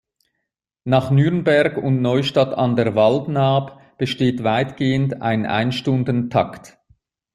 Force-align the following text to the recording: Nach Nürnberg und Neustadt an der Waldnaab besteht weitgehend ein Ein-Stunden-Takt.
Nach 0.83 1.11
Nürnberg 1.11 1.77
und 1.77 2.01
Neustadt 2.01 2.55
an 2.55 2.75
der 2.75 2.95
Waldnaab 2.95 3.79
besteht 3.99 4.43
weitgehend 4.43 5.21
ein 5.21 5.45
Ein-Stunden-Takt. 5.45 6.79